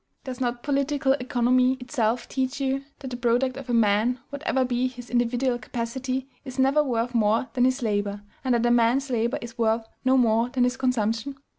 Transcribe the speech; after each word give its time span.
Does 0.23 0.41
not 0.41 0.63
political 0.63 1.11
economy 1.19 1.73
itself 1.73 2.27
teach 2.27 2.59
you 2.59 2.83
that 3.01 3.11
the 3.11 3.15
product 3.17 3.55
of 3.55 3.69
a 3.69 3.73
man, 3.75 4.19
whatever 4.31 4.65
be 4.65 4.87
his 4.87 5.11
individual 5.11 5.59
capacity, 5.59 6.27
is 6.43 6.57
never 6.57 6.83
worth 6.83 7.13
more 7.13 7.49
than 7.53 7.65
his 7.65 7.83
labor, 7.83 8.23
and 8.43 8.55
that 8.55 8.65
a 8.65 8.71
man's 8.71 9.11
labor 9.11 9.37
is 9.43 9.59
worth 9.59 9.87
no 10.03 10.17
more 10.17 10.49
than 10.49 10.63
his 10.63 10.75
consumption? 10.75 11.35